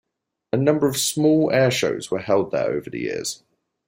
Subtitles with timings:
[0.51, 3.43] A number of small air shows were held there over the years.